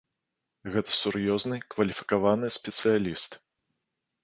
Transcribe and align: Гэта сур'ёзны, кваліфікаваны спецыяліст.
Гэта 0.75 0.91
сур'ёзны, 1.01 1.59
кваліфікаваны 1.75 2.51
спецыяліст. 2.59 3.31